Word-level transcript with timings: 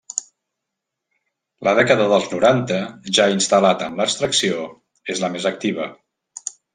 La 1.67 1.73
dècada 1.79 2.07
dels 2.13 2.25
noranta, 2.31 2.79
ja 3.17 3.27
instal·lat 3.33 3.83
en 3.89 3.99
l’abstracció, 4.01 4.65
és 5.15 5.23
la 5.25 5.31
més 5.37 5.47
activa. 5.51 5.87